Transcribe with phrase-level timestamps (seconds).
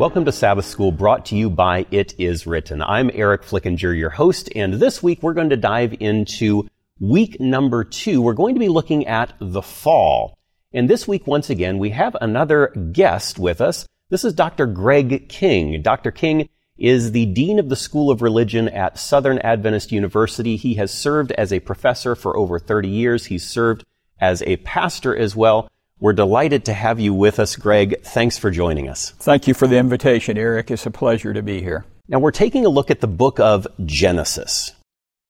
[0.00, 2.80] Welcome to Sabbath School brought to you by It Is Written.
[2.80, 6.66] I'm Eric Flickinger, your host, and this week we're going to dive into
[6.98, 8.22] week number two.
[8.22, 10.38] We're going to be looking at the fall.
[10.72, 13.86] And this week, once again, we have another guest with us.
[14.08, 14.64] This is Dr.
[14.64, 15.82] Greg King.
[15.82, 16.12] Dr.
[16.12, 16.48] King
[16.78, 20.56] is the Dean of the School of Religion at Southern Adventist University.
[20.56, 23.26] He has served as a professor for over 30 years.
[23.26, 23.84] He's served
[24.18, 25.70] as a pastor as well.
[26.00, 28.00] We're delighted to have you with us, Greg.
[28.00, 29.10] Thanks for joining us.
[29.18, 30.70] Thank you for the invitation, Eric.
[30.70, 31.84] It's a pleasure to be here.
[32.08, 34.72] Now, we're taking a look at the book of Genesis.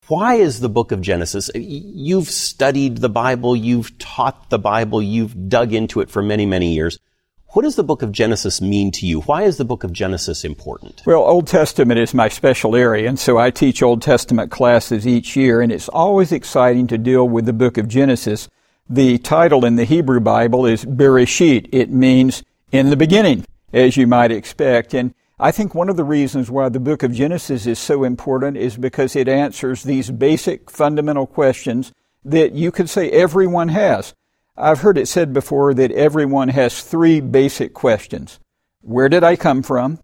[0.07, 1.51] Why is the book of Genesis?
[1.57, 6.73] You've studied the Bible, you've taught the Bible, you've dug into it for many, many
[6.73, 7.01] years.
[7.49, 9.23] What does the book of Genesis mean to you?
[9.23, 11.03] Why is the book of Genesis important?
[11.05, 15.35] Well, Old Testament is my special area, and so I teach Old Testament classes each
[15.35, 18.49] year, and it's always exciting to deal with the book of Genesis
[18.91, 21.69] the title in the Hebrew Bible is Bereshit.
[21.71, 24.95] It means in the beginning, as you might expect.
[24.95, 28.57] And I think one of the reasons why the book of Genesis is so important
[28.57, 31.93] is because it answers these basic fundamental questions
[32.25, 34.13] that you could say everyone has.
[34.57, 38.41] I've heard it said before that everyone has three basic questions.
[38.83, 40.01] Where did I come from?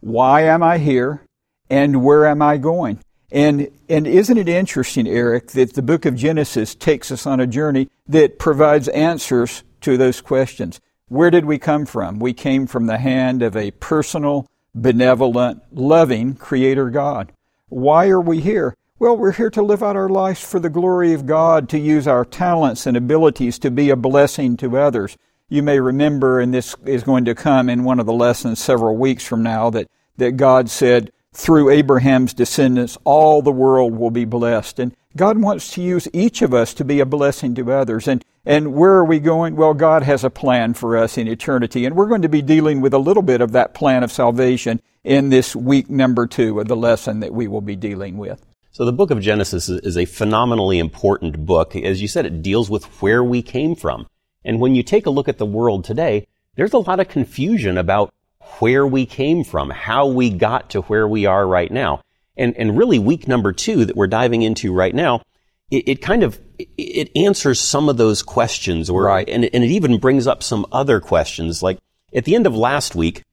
[0.00, 1.26] Why am I here?
[1.68, 3.00] And where am I going?
[3.32, 7.46] And, and isn't it interesting, Eric, that the book of Genesis takes us on a
[7.46, 10.80] journey that provides answers to those questions?
[11.08, 12.18] Where did we come from?
[12.18, 17.32] We came from the hand of a personal, benevolent, loving Creator God.
[17.68, 18.76] Why are we here?
[18.98, 22.06] Well, we're here to live out our lives for the glory of God, to use
[22.06, 25.16] our talents and abilities to be a blessing to others.
[25.48, 28.96] You may remember, and this is going to come in one of the lessons several
[28.96, 34.24] weeks from now, that, that God said, through Abraham's descendants, all the world will be
[34.24, 34.78] blessed.
[34.78, 38.08] And God wants to use each of us to be a blessing to others.
[38.08, 39.56] And, and where are we going?
[39.56, 41.84] Well, God has a plan for us in eternity.
[41.84, 44.80] And we're going to be dealing with a little bit of that plan of salvation
[45.04, 48.44] in this week number two of the lesson that we will be dealing with.
[48.72, 51.74] So the book of Genesis is a phenomenally important book.
[51.74, 54.06] As you said, it deals with where we came from.
[54.44, 57.76] And when you take a look at the world today, there's a lot of confusion
[57.76, 58.12] about
[58.58, 62.02] where we came from, how we got to where we are right now.
[62.36, 65.22] And, and really week number two that we're diving into right now,
[65.70, 69.28] it, it kind of, it answers some of those questions or, right.
[69.28, 71.62] and, and it even brings up some other questions.
[71.62, 71.78] Like
[72.14, 73.24] at the end of last week,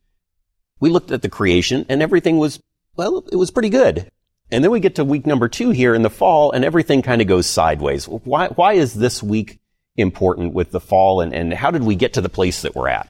[0.80, 2.60] we looked at the creation and everything was,
[2.96, 4.10] well, it was pretty good.
[4.52, 7.22] And then we get to week number two here in the fall and everything kind
[7.22, 8.08] of goes sideways.
[8.08, 9.60] Why, why is this week
[9.96, 12.88] important with the fall and, and how did we get to the place that we're
[12.88, 13.10] at?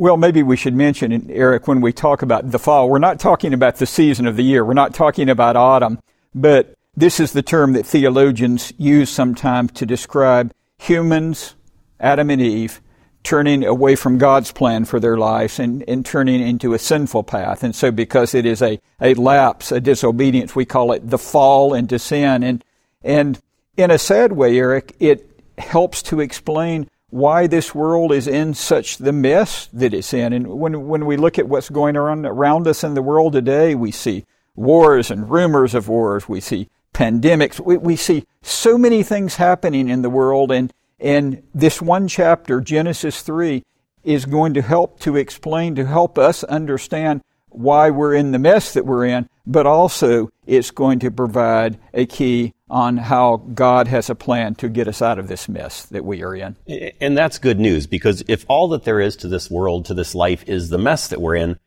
[0.00, 3.52] Well, maybe we should mention, Eric, when we talk about the fall, we're not talking
[3.52, 4.64] about the season of the year.
[4.64, 5.98] We're not talking about autumn,
[6.34, 11.54] but this is the term that theologians use sometimes to describe humans,
[12.00, 12.80] Adam and Eve,
[13.24, 17.62] turning away from God's plan for their lives and, and turning into a sinful path.
[17.62, 21.74] And so because it is a, a lapse, a disobedience, we call it the fall
[21.74, 22.42] into sin.
[22.42, 22.64] And,
[23.02, 23.38] and
[23.76, 28.98] in a sad way, Eric, it helps to explain why this world is in such
[28.98, 30.32] the mess that it's in.
[30.32, 33.74] And when, when we look at what's going on around us in the world today,
[33.74, 36.28] we see wars and rumors of wars.
[36.28, 37.58] We see pandemics.
[37.58, 40.52] We, we see so many things happening in the world.
[40.52, 43.64] And, and this one chapter, Genesis 3,
[44.04, 48.72] is going to help to explain, to help us understand why we're in the mess
[48.74, 54.08] that we're in, but also it's going to provide a key on how God has
[54.08, 56.56] a plan to get us out of this mess that we are in.
[57.00, 60.14] And that's good news because if all that there is to this world, to this
[60.14, 61.58] life, is the mess that we're in,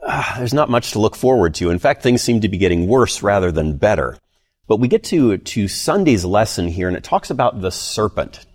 [0.00, 1.70] uh, there's not much to look forward to.
[1.70, 4.18] In fact, things seem to be getting worse rather than better.
[4.66, 8.46] But we get to, to Sunday's lesson here and it talks about the serpent.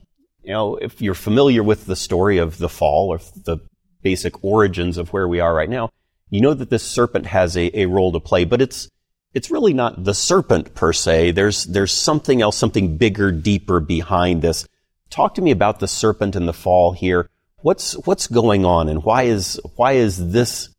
[0.44, 3.58] You know, if you're familiar with the story of the fall or the
[4.02, 5.92] basic origins of where we are right now,
[6.32, 8.90] you know that this serpent has a, a role to play, but it's,
[9.34, 11.32] it's really not the serpent per se.
[11.32, 14.68] There's, there's something else, something bigger, deeper behind this.
[15.10, 17.30] Talk to me about the serpent and the fall here.
[17.62, 20.70] What's, what's going on and why is, why is this,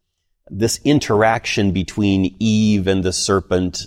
[0.48, 3.86] this interaction between Eve and the serpent?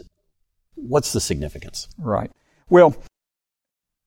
[0.76, 1.88] What's the significance?
[1.98, 2.32] Right.
[2.70, 2.96] Well,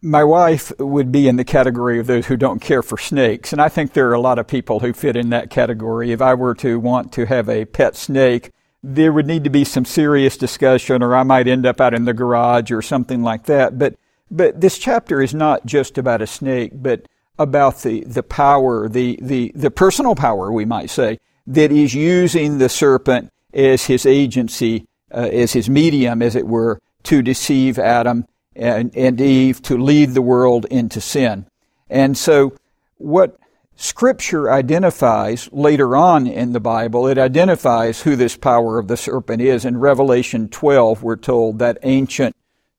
[0.02, 3.60] my wife would be in the category of those who don't care for snakes, and
[3.60, 6.12] I think there are a lot of people who fit in that category.
[6.12, 8.52] If I were to want to have a pet snake,
[8.88, 12.04] there would need to be some serious discussion, or I might end up out in
[12.04, 13.76] the garage or something like that.
[13.76, 13.96] But,
[14.30, 17.04] but this chapter is not just about a snake, but
[17.36, 21.18] about the, the power, the, the, the personal power, we might say,
[21.48, 26.80] that is using the serpent as his agency, uh, as his medium, as it were,
[27.02, 28.24] to deceive Adam
[28.54, 31.44] and, and Eve, to lead the world into sin.
[31.90, 32.54] And so,
[32.98, 33.36] what
[33.76, 39.42] Scripture identifies later on in the Bible, it identifies who this power of the serpent
[39.42, 39.66] is.
[39.66, 42.34] In Revelation 12, we're told that ancient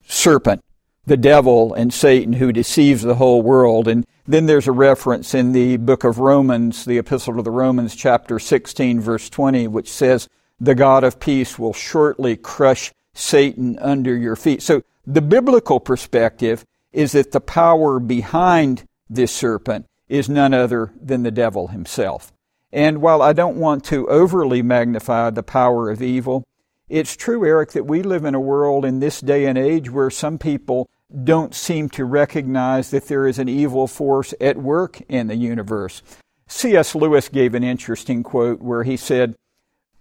[0.08, 0.64] serpent,
[1.06, 3.88] the devil and Satan who deceives the whole world.
[3.88, 7.96] And then there's a reference in the book of Romans, the epistle to the Romans,
[7.96, 10.28] chapter 16, verse 20, which says,
[10.60, 14.64] the God of peace will shortly crush Satan under your feet.
[14.64, 21.24] So the biblical perspective is that the power behind this serpent is none other than
[21.24, 22.32] the devil himself.
[22.72, 26.44] And while I don't want to overly magnify the power of evil,
[26.90, 30.10] it's true, Eric, that we live in a world in this day and age where
[30.10, 30.90] some people
[31.24, 36.02] don't seem to recognize that there is an evil force at work in the universe.
[36.48, 36.96] C.S.
[36.96, 39.36] Lewis gave an interesting quote where he said,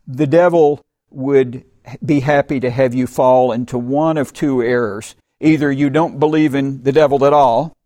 [0.06, 1.64] The devil would
[2.04, 5.14] be happy to have you fall into one of two errors.
[5.40, 7.76] Either you don't believe in the devil at all,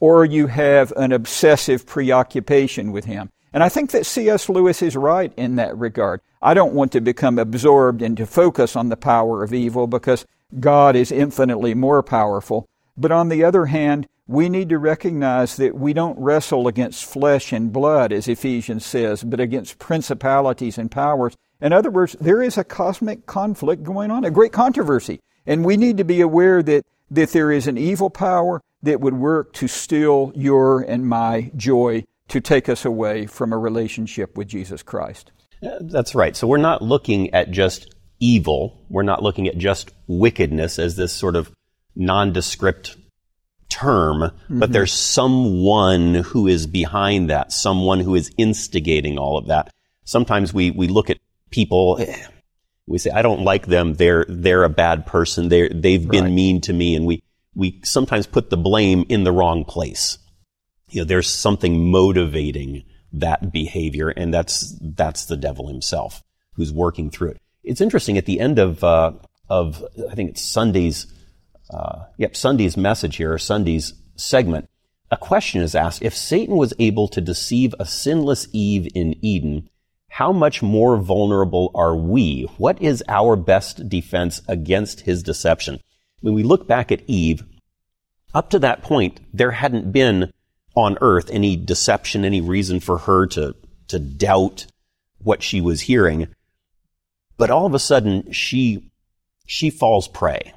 [0.00, 3.30] or you have an obsessive preoccupation with him.
[3.52, 4.48] And I think that C.S.
[4.48, 6.20] Lewis is right in that regard.
[6.42, 10.26] I don't want to become absorbed and to focus on the power of evil because
[10.58, 12.68] God is infinitely more powerful.
[12.96, 17.52] But on the other hand, we need to recognize that we don't wrestle against flesh
[17.52, 21.36] and blood, as Ephesians says, but against principalities and powers.
[21.60, 25.20] In other words, there is a cosmic conflict going on, a great controversy.
[25.46, 29.14] And we need to be aware that, that there is an evil power that would
[29.14, 34.48] work to steal your and my joy, to take us away from a relationship with
[34.48, 35.32] Jesus Christ.
[35.80, 36.36] That's right.
[36.36, 38.84] So we're not looking at just evil.
[38.88, 41.50] We're not looking at just wickedness as this sort of
[41.96, 42.96] nondescript
[43.70, 44.58] term, mm-hmm.
[44.60, 49.72] but there's someone who is behind that, someone who is instigating all of that.
[50.04, 51.18] Sometimes we, we look at
[51.50, 51.98] people,
[52.86, 53.94] we say, I don't like them.
[53.94, 55.48] They're, they're a bad person.
[55.48, 56.32] They're, they've been right.
[56.32, 56.94] mean to me.
[56.94, 57.22] And we,
[57.54, 60.18] we sometimes put the blame in the wrong place.
[60.90, 66.22] You know, there's something motivating that behavior, and that's, that's the devil himself
[66.54, 67.38] who's working through it.
[67.62, 69.12] It's interesting at the end of, uh,
[69.48, 71.06] of, I think it's Sunday's
[71.70, 74.68] uh, yep, Sunday's message here, or Sunday's segment,
[75.10, 79.68] a question is asked if Satan was able to deceive a sinless Eve in Eden,
[80.08, 82.42] how much more vulnerable are we?
[82.58, 85.80] What is our best defense against his deception?
[86.20, 87.44] When we look back at Eve,
[88.34, 90.32] up to that point, there hadn't been
[90.74, 93.54] on earth any deception, any reason for her to,
[93.88, 94.66] to doubt
[95.18, 96.28] what she was hearing.
[97.36, 98.90] But all of a sudden, she,
[99.46, 100.52] she falls prey.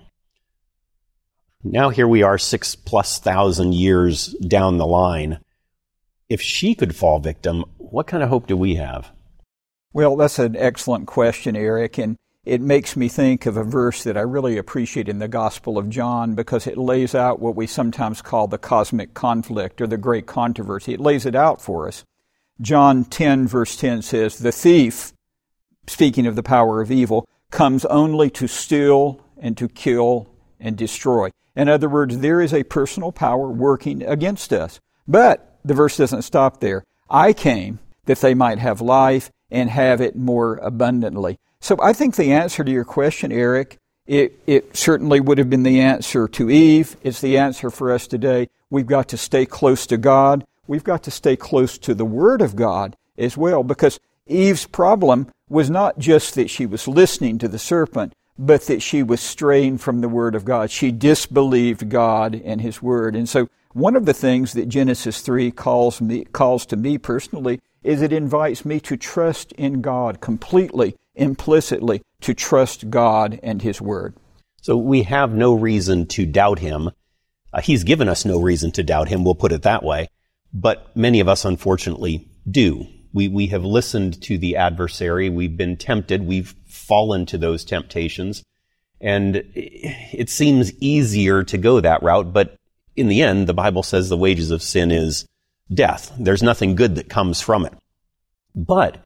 [1.64, 5.40] Now here we are six plus thousand years down the line.
[6.30, 9.12] If she could fall victim, what kind of hope do we have?
[9.94, 14.16] Well, that's an excellent question, Eric, and it makes me think of a verse that
[14.16, 18.22] I really appreciate in the Gospel of John because it lays out what we sometimes
[18.22, 20.94] call the cosmic conflict or the great controversy.
[20.94, 22.06] It lays it out for us.
[22.62, 25.12] John 10 verse 10 says, The thief,
[25.88, 31.32] speaking of the power of evil, comes only to steal and to kill and destroy.
[31.54, 34.80] In other words, there is a personal power working against us.
[35.06, 36.86] But the verse doesn't stop there.
[37.10, 41.40] I came that they might have life and have it more abundantly.
[41.60, 45.64] So I think the answer to your question, Eric, it, it certainly would have been
[45.64, 46.96] the answer to Eve.
[47.04, 48.50] It's the answer for us today.
[48.70, 50.46] We've got to stay close to God.
[50.68, 55.32] We've got to stay close to the Word of God as well, because Eve's problem
[55.50, 59.78] was not just that she was listening to the serpent, but that she was straying
[59.78, 60.70] from the Word of God.
[60.70, 63.16] She disbelieved God and His Word.
[63.16, 67.62] And so one of the things that Genesis 3 calls me, calls to me personally
[67.84, 73.82] is it invites me to trust in God completely, implicitly, to trust God and His
[73.82, 74.16] Word.
[74.62, 76.92] So we have no reason to doubt Him.
[77.54, 80.10] Uh, he's given us no reason to doubt Him, we'll put it that way.
[80.54, 82.88] But many of us, unfortunately, do.
[83.14, 85.30] We, we have listened to the adversary.
[85.30, 86.26] We've been tempted.
[86.26, 88.44] We've fallen to those temptations.
[89.00, 92.56] And it seems easier to go that route, but
[92.96, 95.26] in the end, the Bible says the wages of sin is
[95.72, 96.12] death.
[96.20, 97.74] There's nothing good that comes from it.
[98.56, 99.04] But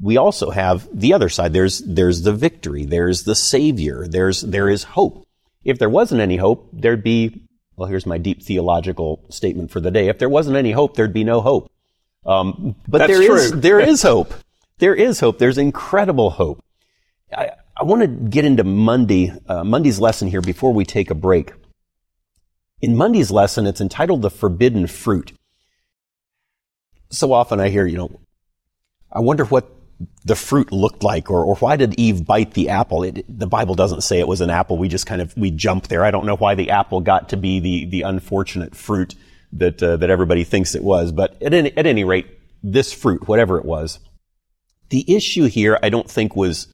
[0.00, 1.52] we also have the other side.
[1.52, 2.84] There's, there's the victory.
[2.84, 4.06] There's the Savior.
[4.06, 5.26] There's, there is hope.
[5.64, 7.42] If there wasn't any hope, there'd be,
[7.76, 10.08] well, here's my deep theological statement for the day.
[10.08, 11.70] If there wasn't any hope, there'd be no hope.
[12.24, 14.34] Um, but That's there is, there is hope.
[14.78, 15.38] There is hope.
[15.38, 16.62] There's incredible hope.
[17.34, 21.14] I, I want to get into Monday, uh, Monday's lesson here before we take a
[21.14, 21.52] break.
[22.80, 25.32] In Monday's lesson, it's entitled The Forbidden Fruit.
[27.10, 28.20] So often I hear, you know,
[29.10, 29.75] I wonder what
[30.24, 33.02] the fruit looked like or, or why did Eve bite the apple?
[33.02, 34.76] It, the Bible doesn't say it was an apple.
[34.76, 36.04] We just kind of, we jump there.
[36.04, 39.14] I don't know why the apple got to be the, the unfortunate fruit
[39.52, 41.12] that, uh, that everybody thinks it was.
[41.12, 42.26] But at any, at any rate,
[42.62, 43.98] this fruit, whatever it was.
[44.88, 46.68] The issue here, I don't think was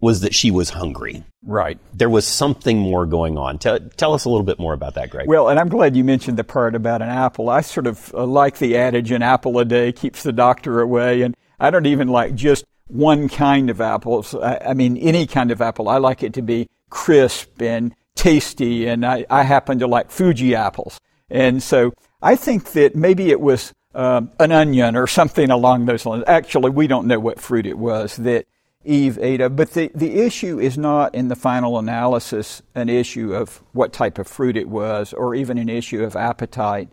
[0.00, 1.24] was that she was hungry.
[1.42, 1.78] Right.
[1.94, 3.58] There was something more going on.
[3.58, 5.26] Tell, tell us a little bit more about that, Greg.
[5.26, 7.48] Well, and I'm glad you mentioned the part about an apple.
[7.48, 11.22] I sort of uh, like the adage, an apple a day keeps the doctor away.
[11.22, 14.34] And I don't even like just one kind of apples.
[14.34, 15.88] I, I mean, any kind of apple.
[15.88, 18.86] I like it to be crisp and tasty.
[18.86, 21.00] And I, I happen to like Fuji apples.
[21.30, 21.92] And so
[22.22, 26.24] I think that maybe it was um, an onion or something along those lines.
[26.26, 28.46] Actually, we don't know what fruit it was that
[28.84, 29.56] Eve ate of.
[29.56, 34.18] But the, the issue is not in the final analysis an issue of what type
[34.18, 36.90] of fruit it was or even an issue of appetite.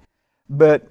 [0.50, 0.88] But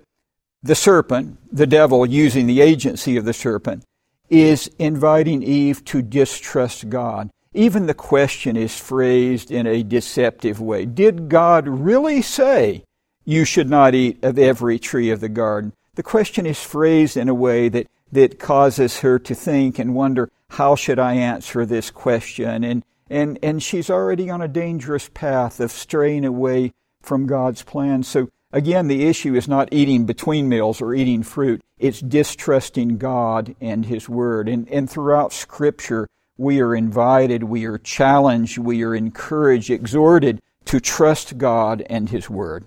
[0.63, 3.85] the serpent, the devil using the agency of the serpent,
[4.29, 7.31] is inviting Eve to distrust God.
[7.53, 10.87] Even the question is phrased in a deceptive way.
[10.87, 12.85] Did God really say
[13.25, 15.73] you should not eat of every tree of the garden?
[15.97, 20.31] The question is phrased in a way that, that causes her to think and wonder,
[20.51, 22.63] how should I answer this question?
[22.63, 28.05] And, and, and she's already on a dangerous path of straying away from God's plan.
[28.05, 31.61] So again, the issue is not eating between meals or eating fruit.
[31.79, 34.49] It's distrusting God and His Word.
[34.49, 40.81] And, and throughout Scripture, we are invited, we are challenged, we are encouraged, exhorted to
[40.81, 42.65] trust God and His Word.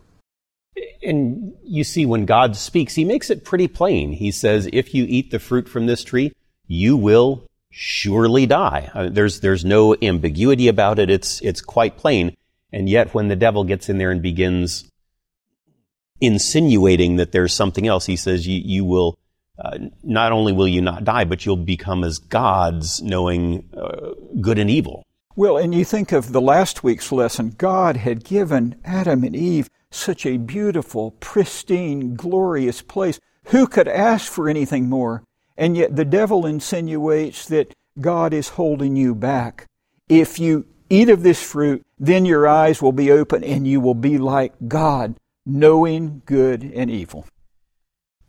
[1.04, 4.14] And you see, when God speaks, He makes it pretty plain.
[4.14, 6.34] He says, if you eat the fruit from this tree,
[6.68, 8.90] you will surely die.
[8.94, 11.10] Uh, there's, there's no ambiguity about it.
[11.10, 12.36] It's, it's quite plain.
[12.72, 14.90] And yet when the devil gets in there and begins
[16.22, 19.18] insinuating that there's something else, he says you, you will,
[19.60, 24.60] uh, not only will you not die, but you'll become as gods knowing uh, good
[24.60, 25.06] and evil.
[25.36, 29.70] Well, and you think of the last week's lesson, God had given Adam and Eve
[29.90, 33.20] such a beautiful, pristine, glorious place.
[33.46, 35.24] Who could ask for anything more?
[35.58, 39.68] And yet the devil insinuates that God is holding you back.
[40.08, 43.96] If you eat of this fruit, then your eyes will be open and you will
[43.96, 47.26] be like God, knowing good and evil.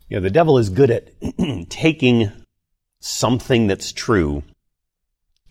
[0.09, 1.09] Yeah, the devil is good at
[1.69, 2.31] taking
[2.99, 4.43] something that's true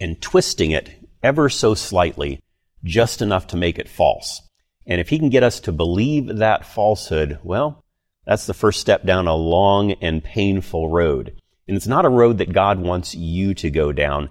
[0.01, 0.91] and twisting it
[1.23, 2.41] ever so slightly,
[2.85, 4.43] just enough to make it false.
[4.87, 7.83] And if he can get us to believe that falsehood, well,
[8.27, 11.41] that's the first step down a long and painful road.
[11.67, 14.31] And it's not a road that God wants you to go down.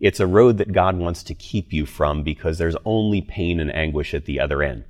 [0.00, 3.74] It's a road that God wants to keep you from because there's only pain and
[3.74, 4.84] anguish at the other end.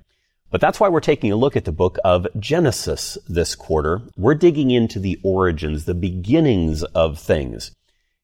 [0.54, 4.02] But that's why we're taking a look at the book of Genesis this quarter.
[4.16, 7.72] We're digging into the origins, the beginnings of things.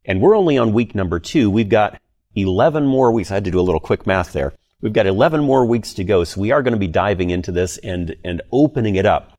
[0.04, 1.50] And we're only on week number two.
[1.50, 2.00] We've got
[2.36, 3.32] 11 more weeks.
[3.32, 4.52] I had to do a little quick math there.
[4.80, 6.22] We've got 11 more weeks to go.
[6.22, 9.36] So we are going to be diving into this and, and opening it up.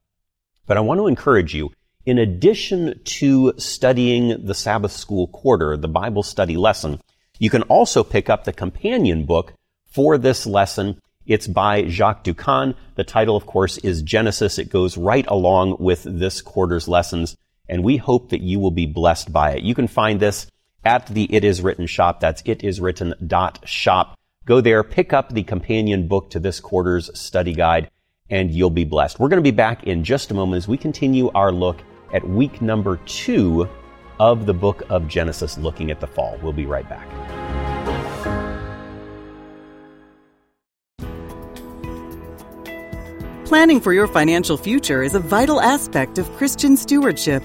[0.67, 1.71] But I want to encourage you
[2.05, 7.00] in addition to studying the Sabbath School Quarter, the Bible study lesson,
[7.39, 9.53] you can also pick up the companion book
[9.89, 11.00] for this lesson.
[11.25, 12.75] It's by Jacques Doukhan.
[12.95, 14.57] The title, of course, is Genesis.
[14.57, 17.37] It goes right along with this quarter's lessons,
[17.69, 19.63] and we hope that you will be blessed by it.
[19.63, 20.47] You can find this
[20.83, 22.19] at the It Is Written shop.
[22.19, 24.17] That's itiswritten.shop.
[24.45, 27.91] Go there, pick up the companion book to this quarter's study guide,
[28.29, 29.19] and you'll be blessed.
[29.19, 32.27] We're going to be back in just a moment as we continue our look at
[32.27, 33.69] week number two
[34.19, 36.39] of the book of Genesis, looking at the fall.
[36.41, 37.40] We'll be right back.
[43.51, 47.43] Planning for your financial future is a vital aspect of Christian stewardship.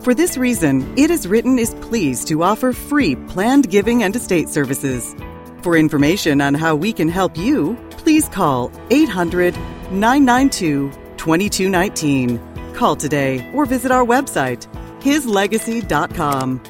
[0.00, 4.48] For this reason, It Is Written is pleased to offer free planned giving and estate
[4.48, 5.14] services.
[5.62, 9.54] For information on how we can help you, please call 800
[9.92, 14.66] 992 2219 Call today or visit our website,
[14.98, 16.60] hislegacy.com.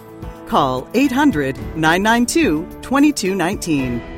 [0.46, 4.17] Call 800 992 2219.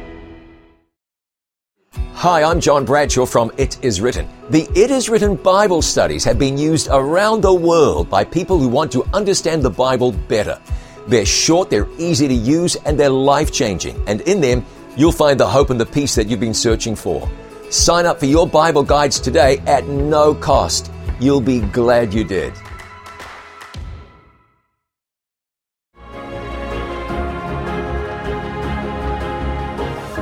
[2.21, 4.29] Hi, I'm John Bradshaw from It Is Written.
[4.51, 8.69] The It Is Written Bible studies have been used around the world by people who
[8.69, 10.61] want to understand the Bible better.
[11.09, 13.99] They're short, they're easy to use, and they're life changing.
[14.07, 14.67] And in them,
[14.99, 17.27] you'll find the hope and the peace that you've been searching for.
[17.71, 20.93] Sign up for your Bible guides today at no cost.
[21.21, 22.53] You'll be glad you did.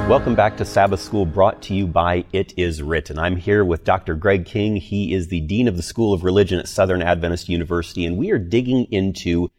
[0.08, 3.18] Welcome back to Sabbath School brought to you by It Is Written.
[3.18, 4.14] I'm here with Dr.
[4.14, 4.76] Greg King.
[4.76, 8.30] He is the Dean of the School of Religion at Southern Adventist University, and we
[8.30, 9.50] are digging into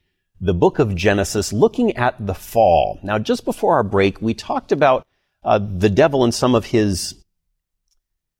[0.41, 2.99] the book of Genesis, looking at the fall.
[3.03, 5.05] Now, just before our break, we talked about
[5.43, 7.13] uh, the devil and some of his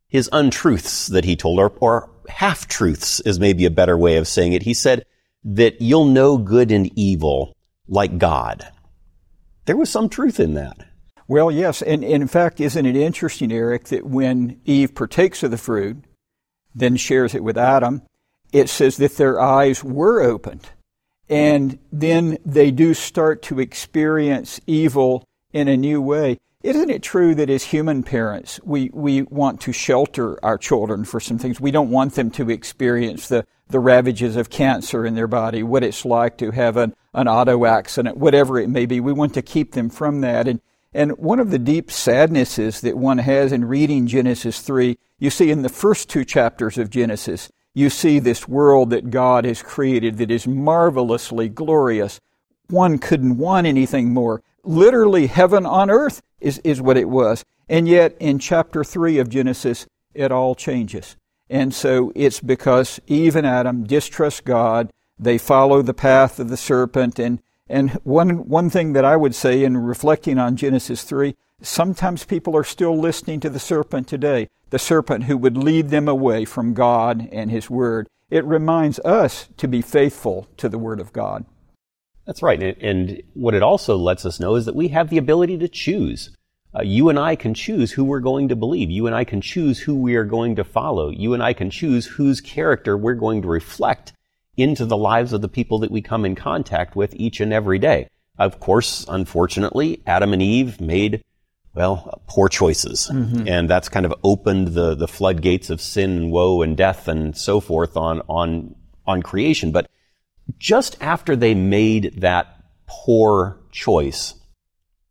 [0.08, 4.28] his untruths that he told, or, or half truths is maybe a better way of
[4.28, 4.64] saying it.
[4.64, 5.06] He said
[5.44, 7.56] that you'll know good and evil
[7.88, 8.68] like God.
[9.66, 10.89] There was some truth in that.
[11.30, 11.84] Well, yes.
[11.84, 16.04] And, and in fact, isn't it interesting, Eric, that when Eve partakes of the fruit,
[16.74, 18.02] then shares it with Adam,
[18.52, 20.68] it says that their eyes were opened.
[21.30, 26.40] And then they do start to experience evil in a new way.
[26.64, 31.20] Isn't it true that as human parents, we, we want to shelter our children for
[31.20, 31.62] some things?
[31.62, 35.84] We don't want them to experience the, the ravages of cancer in their body, what
[35.84, 39.00] it's like to have an, an auto accident, whatever it may be.
[39.00, 40.48] We want to keep them from that.
[40.48, 40.60] And,
[40.94, 45.52] and one of the deep sadnesses that one has in reading Genesis 3, you see
[45.52, 50.18] in the first two chapters of Genesis, you see this world that God has created
[50.18, 52.20] that is marvelously glorious.
[52.70, 54.42] One couldn't want anything more.
[54.64, 57.46] Literally, heaven on earth is, is what it was.
[57.68, 61.16] And yet, in chapter 3 of Genesis, it all changes.
[61.50, 64.92] And so it's because Eve and Adam distrust God.
[65.20, 67.20] They follow the path of the serpent.
[67.20, 72.26] And, and one, one thing that I would say in reflecting on Genesis 3, sometimes
[72.26, 76.46] people are still listening to the serpent today the serpent who would lead them away
[76.46, 78.08] from God and His Word.
[78.30, 81.46] It reminds us to be faithful to the Word of God.
[82.26, 82.62] That's right.
[82.62, 86.30] And what it also lets us know is that we have the ability to choose.
[86.78, 88.92] Uh, you and I can choose who we're going to believe.
[88.92, 91.10] You and I can choose who we are going to follow.
[91.10, 94.14] You and I can choose whose character we're going to reflect
[94.60, 97.80] into the lives of the people that we come in contact with each and every
[97.80, 98.10] day.
[98.38, 101.24] Of course, unfortunately, Adam and Eve made
[101.74, 103.10] well, poor choices.
[103.12, 103.48] Mm-hmm.
[103.48, 107.38] And that's kind of opened the, the floodgates of sin and woe and death and
[107.38, 108.76] so forth on, on,
[109.06, 109.72] on creation.
[109.72, 109.90] But
[110.58, 114.34] just after they made that poor choice,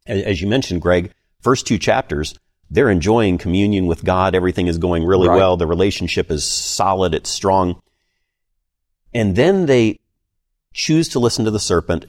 [0.07, 2.35] as you mentioned, Greg, first two chapters,
[2.71, 4.35] they're enjoying communion with God.
[4.35, 5.37] Everything is going really right.
[5.37, 5.57] well.
[5.57, 7.15] The relationship is solid.
[7.15, 7.81] It's strong.
[9.13, 9.99] And then they
[10.73, 12.07] choose to listen to the serpent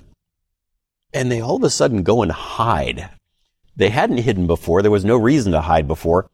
[1.14, 3.10] and they all of a sudden go and hide
[3.80, 4.82] they hadn't hidden before.
[4.82, 6.30] There was no reason to hide before.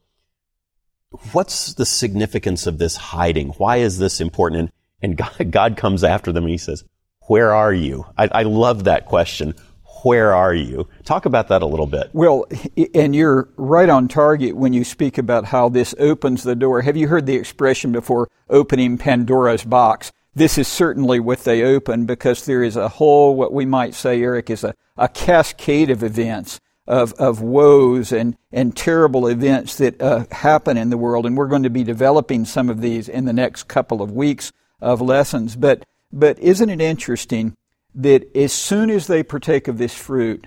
[1.30, 3.50] What's the significance of this hiding?
[3.50, 4.72] Why is this important?
[5.00, 6.84] And, and God, comes after them and he says,
[7.28, 8.04] where are you?
[8.18, 9.54] I, I love that question.
[10.02, 10.88] Where are you?
[11.04, 12.10] Talk about that a little bit.
[12.12, 12.46] Well,
[12.94, 16.82] and you're right on target when you speak about how this opens the door.
[16.82, 20.10] Have you heard the expression before, opening Pandora's box?
[20.36, 24.22] This is certainly what they open because there is a whole, what we might say,
[24.22, 30.00] Eric, is a, a cascade of events of, of woes and, and terrible events that
[30.02, 31.24] uh, happen in the world.
[31.24, 34.52] And we're going to be developing some of these in the next couple of weeks
[34.78, 35.56] of lessons.
[35.56, 37.56] But, but isn't it interesting
[37.94, 40.46] that as soon as they partake of this fruit,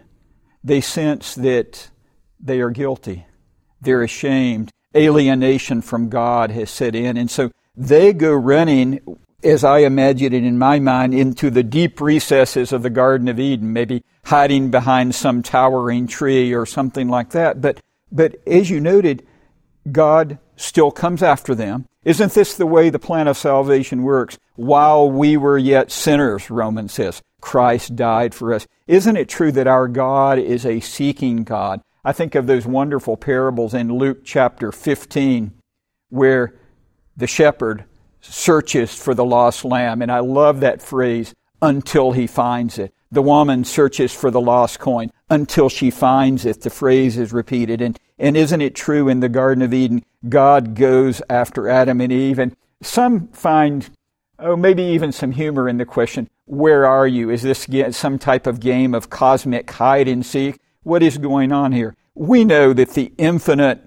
[0.63, 1.89] they sense that
[2.39, 3.25] they are guilty.
[3.81, 4.69] They're ashamed.
[4.95, 7.17] Alienation from God has set in.
[7.17, 8.99] And so they go running
[9.43, 13.39] as I imagine it in my mind, into the deep recesses of the Garden of
[13.39, 17.61] Eden, maybe hiding behind some towering tree or something like that.
[17.61, 19.25] But, but as you noted,
[19.91, 21.85] God still comes after them.
[22.03, 24.37] Isn't this the way the plan of salvation works?
[24.55, 28.67] While we were yet sinners, Romans says, Christ died for us.
[28.87, 31.81] Isn't it true that our God is a seeking God?
[32.03, 35.51] I think of those wonderful parables in Luke chapter 15
[36.09, 36.55] where
[37.15, 37.85] the shepherd
[38.21, 40.01] searches for the lost lamb.
[40.01, 42.93] And I love that phrase, until he finds it.
[43.11, 46.61] The woman searches for the lost coin until she finds it.
[46.61, 47.81] The phrase is repeated.
[47.81, 50.05] And, and isn't it true in the Garden of Eden?
[50.27, 52.39] God goes after Adam and Eve.
[52.39, 53.89] And some find,
[54.37, 57.29] oh, maybe even some humor in the question, where are you?
[57.29, 60.59] Is this some type of game of cosmic hide and seek?
[60.83, 61.95] What is going on here?
[62.15, 63.81] We know that the infinite,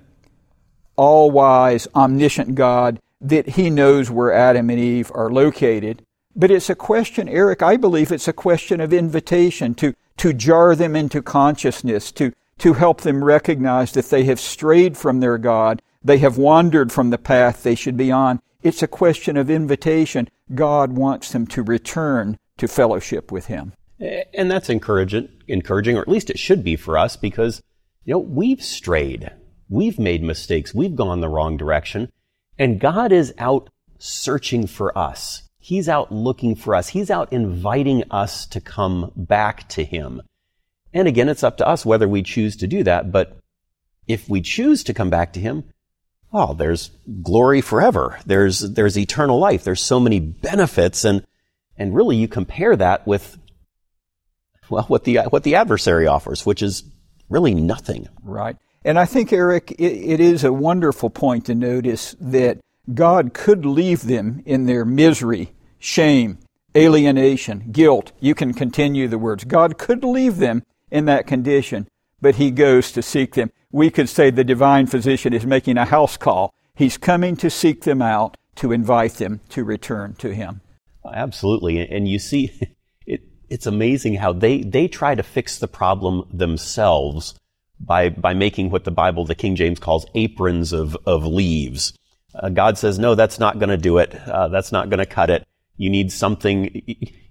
[0.97, 6.05] all wise, omniscient God that he knows where Adam and Eve are located.
[6.35, 10.75] But it's a question, Eric, I believe it's a question of invitation to, to jar
[10.75, 15.81] them into consciousness, to, to help them recognize that they have strayed from their God,
[16.03, 18.41] they have wandered from the path they should be on.
[18.63, 20.29] It's a question of invitation.
[20.55, 23.73] God wants them to return to fellowship with Him.
[24.35, 27.63] And that's encouraging, encouraging, or at least it should be for us because,
[28.05, 29.31] you know, we've strayed.
[29.69, 30.75] We've made mistakes.
[30.75, 32.11] We've gone the wrong direction.
[32.59, 35.43] And God is out searching for us.
[35.59, 36.89] He's out looking for us.
[36.89, 40.21] He's out inviting us to come back to Him.
[40.93, 43.13] And again, it's up to us whether we choose to do that.
[43.13, 43.39] But
[44.07, 45.65] if we choose to come back to Him,
[46.33, 46.91] oh, there's
[47.23, 48.19] glory forever.
[48.27, 49.65] There's, there's eternal life.
[49.65, 51.05] There's so many benefits.
[51.05, 51.25] And,
[51.77, 53.39] and really you compare that with,
[54.69, 56.83] well, what the, what the adversary offers, which is
[57.29, 58.09] really nothing.
[58.23, 58.57] Right.
[58.85, 62.59] And I think, Eric, it, it is a wonderful point to notice that
[62.93, 66.39] God could leave them in their misery, shame,
[66.77, 68.13] alienation, guilt.
[68.19, 69.45] You can continue the words.
[69.45, 71.89] God could leave them in that condition,
[72.21, 73.53] but He goes to seek them.
[73.71, 76.53] We could say the divine physician is making a house call.
[76.75, 80.61] He's coming to seek them out, to invite them to return to Him.
[81.11, 81.89] Absolutely.
[81.89, 82.51] And you see,
[83.07, 87.35] it, it's amazing how they, they try to fix the problem themselves
[87.85, 91.93] by, by making what the Bible, the King James calls aprons of, of leaves.
[92.35, 94.15] Uh, God says, no, that's not going to do it.
[94.15, 95.47] Uh, that's not going to cut it.
[95.77, 96.83] You need something,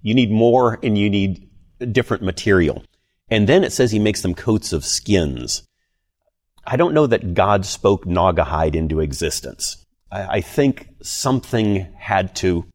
[0.01, 1.49] you need more and you need
[1.91, 2.83] different material.
[3.29, 5.63] And then it says he makes them coats of skins.
[6.67, 9.83] I don't know that God spoke Naugahyde into existence.
[10.11, 12.65] I, I think something had to,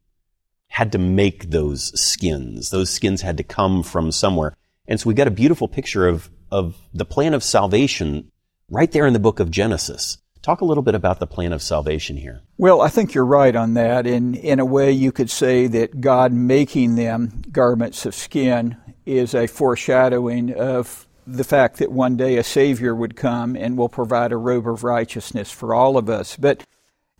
[0.67, 2.71] had to make those skins.
[2.71, 4.55] Those skins had to come from somewhere.
[4.87, 8.31] And so we got a beautiful picture of, of the plan of salvation
[8.69, 10.17] right there in the book of Genesis.
[10.41, 12.41] Talk a little bit about the plan of salvation here.
[12.57, 14.07] Well, I think you're right on that.
[14.07, 19.33] In, in a way, you could say that God making them garments of skin is
[19.33, 24.31] a foreshadowing of the fact that one day a Savior would come and will provide
[24.31, 26.37] a robe of righteousness for all of us.
[26.37, 26.63] But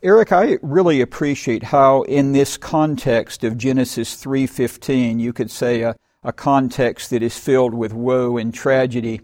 [0.02, 5.96] Eric, I really appreciate how in this context of Genesis 3:15, you could say a,
[6.28, 9.22] a context that is filled with woe and tragedy,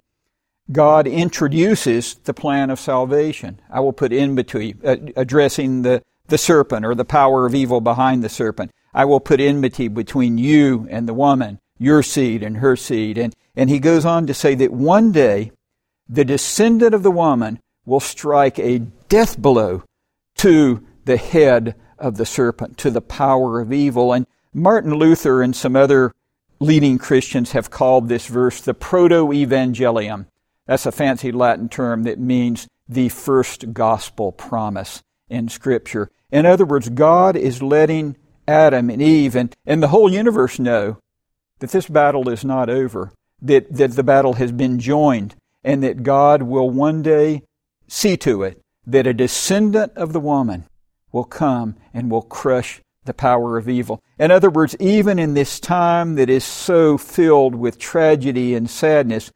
[0.71, 3.59] God introduces the plan of salvation.
[3.69, 7.81] I will put in between, uh, addressing the, the serpent or the power of evil
[7.81, 8.71] behind the serpent.
[8.93, 13.17] I will put enmity between you and the woman, your seed and her seed.
[13.17, 15.51] And, and he goes on to say that one day
[16.07, 19.83] the descendant of the woman will strike a death blow
[20.37, 24.13] to the head of the serpent, to the power of evil.
[24.13, 26.13] And Martin Luther and some other
[26.63, 30.27] leading Christians have called this verse the proto evangelium
[30.65, 36.09] that's a fancy Latin term that means the first gospel promise in Scripture.
[36.31, 38.15] In other words, God is letting
[38.47, 40.97] Adam and Eve and, and the whole universe know
[41.59, 46.03] that this battle is not over, that, that the battle has been joined, and that
[46.03, 47.43] God will one day
[47.87, 50.65] see to it that a descendant of the woman
[51.11, 54.01] will come and will crush the power of evil.
[54.17, 59.31] In other words, even in this time that is so filled with tragedy and sadness,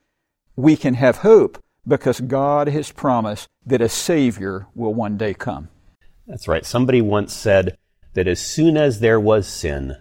[0.55, 5.69] we can have hope because God has promised that a Savior will one day come.
[6.25, 6.65] That's right.
[6.65, 7.77] Somebody once said
[8.13, 9.95] that as soon as there was sin,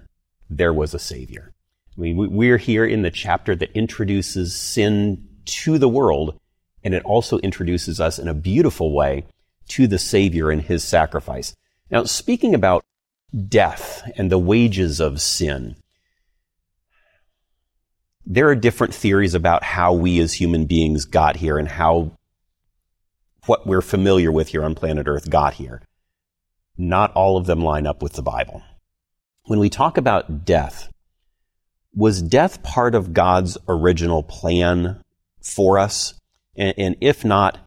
[0.50, 1.52] there was a Savior.
[1.96, 6.38] I mean, we're here in the chapter that introduces sin to the world,
[6.84, 9.24] and it also introduces us in a beautiful way
[9.68, 11.54] to the Savior and His sacrifice.
[11.90, 12.84] Now, speaking about
[13.48, 15.76] death and the wages of sin,
[18.24, 22.12] there are different theories about how we as human beings got here and how
[23.46, 25.82] what we're familiar with here on planet Earth got here.
[26.76, 28.62] Not all of them line up with the Bible.
[29.44, 30.90] When we talk about death,
[31.94, 35.00] was death part of God's original plan
[35.40, 36.14] for us?
[36.56, 37.65] And, and if not,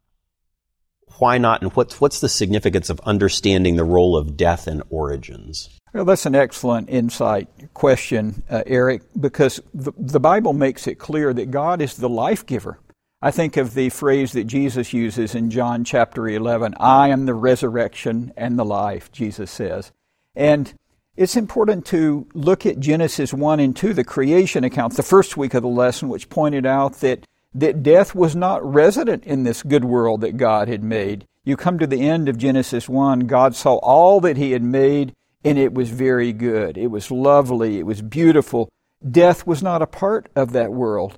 [1.20, 1.62] why not?
[1.62, 5.70] And what's, what's the significance of understanding the role of death and origins?
[5.94, 11.34] Well, that's an excellent insight question, uh, Eric, because the, the Bible makes it clear
[11.34, 12.80] that God is the life giver.
[13.22, 17.34] I think of the phrase that Jesus uses in John chapter 11 I am the
[17.34, 19.92] resurrection and the life, Jesus says.
[20.36, 20.74] And
[21.18, 25.54] it's important to look at Genesis 1 and 2, the creation account, the first week
[25.54, 29.84] of the lesson, which pointed out that that death was not resident in this good
[29.84, 31.26] world that God had made.
[31.44, 35.14] You come to the end of Genesis 1, God saw all that He had made,
[35.44, 36.78] and it was very good.
[36.78, 37.80] It was lovely.
[37.80, 38.70] It was beautiful.
[39.10, 41.18] Death was not a part of that world.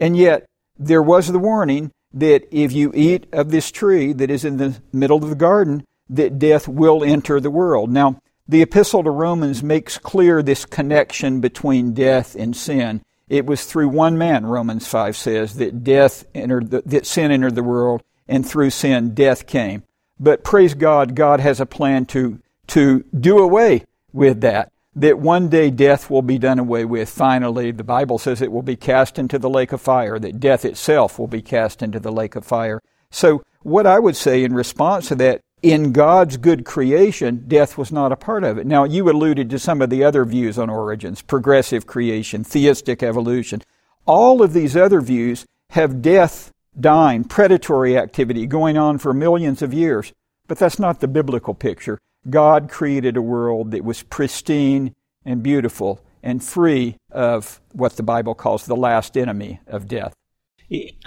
[0.00, 0.46] And yet,
[0.78, 4.80] there was the warning that if you eat of this tree that is in the
[4.92, 7.90] middle of the garden, that death will enter the world.
[7.90, 13.02] Now, the Epistle to Romans makes clear this connection between death and sin.
[13.28, 17.54] It was through one man, Romans 5 says, that death entered the, that sin entered
[17.54, 19.82] the world, and through sin death came.
[20.18, 24.72] But praise God, God has a plan to, to do away with that.
[24.96, 27.08] That one day death will be done away with.
[27.08, 30.64] Finally, the Bible says it will be cast into the lake of fire, that death
[30.64, 32.82] itself will be cast into the lake of fire.
[33.10, 37.90] So, what I would say in response to that in God's good creation, death was
[37.90, 38.66] not a part of it.
[38.66, 43.62] Now, you alluded to some of the other views on origins progressive creation, theistic evolution.
[44.06, 49.74] All of these other views have death, dying, predatory activity going on for millions of
[49.74, 50.12] years.
[50.46, 51.98] But that's not the biblical picture.
[52.28, 54.94] God created a world that was pristine
[55.24, 60.14] and beautiful and free of what the Bible calls the last enemy of death.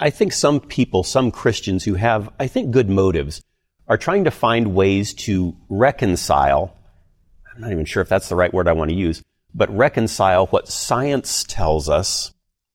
[0.00, 3.42] I think some people, some Christians who have, I think, good motives,
[3.92, 6.74] are trying to find ways to reconcile,
[7.54, 9.22] I'm not even sure if that's the right word I want to use,
[9.54, 12.32] but reconcile what science tells us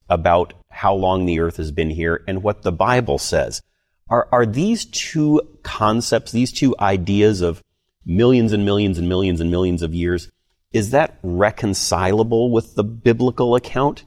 [0.07, 3.63] about how long the earth has been here and what the Bible says.
[4.11, 7.63] Are, are these two concepts, these two ideas of
[8.05, 10.29] millions and millions and millions and millions of years,
[10.71, 14.05] is that reconcilable with the biblical account?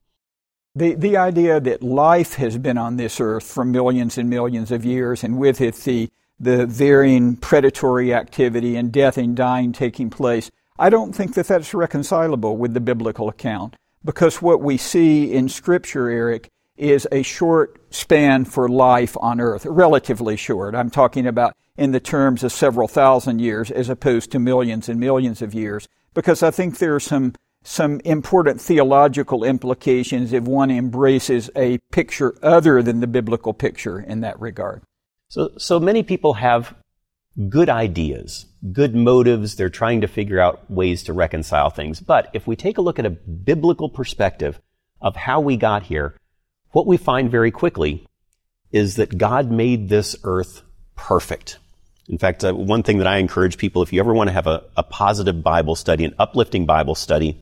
[0.76, 4.84] The, the idea that life has been on this earth for millions and millions of
[4.84, 6.08] years, and with it the,
[6.40, 11.74] the varying predatory activity and death and dying taking place, I don't think that that's
[11.74, 13.76] reconcilable with the biblical account.
[14.02, 16.48] Because what we see in Scripture, Eric,
[16.78, 20.74] is a short span for life on earth, relatively short.
[20.74, 24.98] I'm talking about in the terms of several thousand years as opposed to millions and
[24.98, 30.70] millions of years, because I think there are some some important theological implications if one
[30.70, 34.80] embraces a picture other than the biblical picture in that regard.
[35.30, 36.74] So, so many people have
[37.48, 39.54] good ideas, good motives.
[39.54, 42.00] They're trying to figure out ways to reconcile things.
[42.00, 44.60] But if we take a look at a biblical perspective
[45.00, 46.16] of how we got here,
[46.72, 48.08] what we find very quickly
[48.72, 50.62] is that God made this earth
[50.96, 51.58] perfect.
[52.08, 54.48] In fact, uh, one thing that I encourage people, if you ever want to have
[54.48, 57.40] a, a positive Bible study, an uplifting Bible study,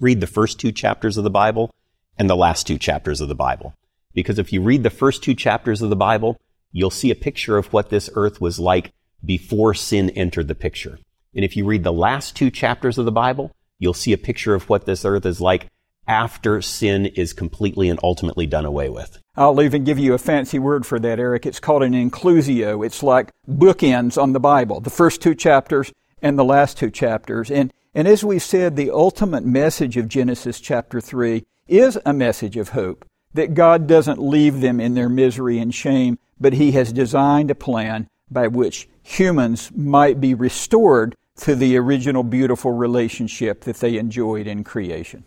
[0.00, 1.72] read the first two chapters of the Bible
[2.18, 3.74] and the last two chapters of the Bible.
[4.12, 6.36] Because if you read the first two chapters of the Bible,
[6.76, 8.92] you'll see a picture of what this earth was like
[9.24, 10.98] before sin entered the picture.
[11.34, 14.54] And if you read the last two chapters of the Bible, you'll see a picture
[14.54, 15.68] of what this earth is like
[16.06, 19.18] after sin is completely and ultimately done away with.
[19.36, 21.46] I'll even give you a fancy word for that, Eric.
[21.46, 22.84] It's called an inclusio.
[22.84, 27.50] It's like bookends on the Bible, the first two chapters and the last two chapters.
[27.50, 32.58] And, and as we said, the ultimate message of Genesis chapter 3 is a message
[32.58, 36.92] of hope that God doesn't leave them in their misery and shame, but He has
[36.92, 43.76] designed a plan by which humans might be restored to the original beautiful relationship that
[43.76, 45.24] they enjoyed in creation.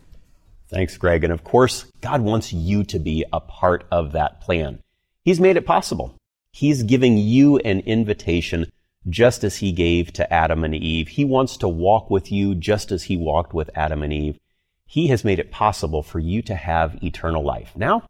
[0.68, 1.24] Thanks, Greg.
[1.24, 4.80] And of course, God wants you to be a part of that plan.
[5.24, 6.16] He's made it possible.
[6.52, 8.70] He's giving you an invitation
[9.08, 11.08] just as he gave to Adam and Eve.
[11.08, 14.38] He wants to walk with you just as he walked with Adam and Eve.
[14.86, 17.72] He has made it possible for you to have eternal life.
[17.76, 18.02] Now,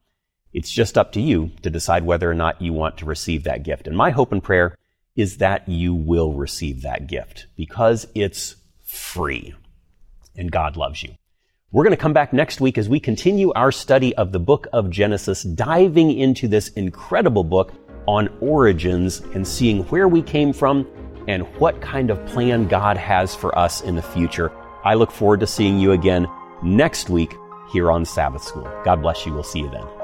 [0.52, 3.62] it's just up to you to decide whether or not you want to receive that
[3.62, 3.86] gift.
[3.86, 4.76] And my hope and prayer
[5.16, 9.54] is that you will receive that gift because it's free
[10.36, 11.14] and God loves you.
[11.72, 14.66] We're going to come back next week as we continue our study of the book
[14.72, 17.72] of Genesis, diving into this incredible book
[18.06, 20.86] on origins and seeing where we came from
[21.28, 24.50] and what kind of plan God has for us in the future.
[24.82, 26.26] I look forward to seeing you again
[26.62, 27.34] next week
[27.72, 28.68] here on Sabbath School.
[28.84, 29.32] God bless you.
[29.32, 29.99] We'll see you then.